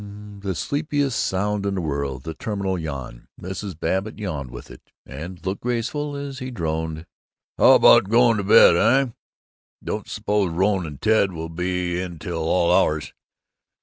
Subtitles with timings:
[0.01, 3.27] "Wellllllllll, uh" That sleepiest sound in the world, the terminal yawn.
[3.39, 3.79] Mrs.
[3.79, 7.05] Babbitt yawned with it, and looked grateful as he droned,
[7.59, 9.11] "How about going to bed, eh?
[9.83, 13.13] Don't suppose Rone and Ted will be in till all hours.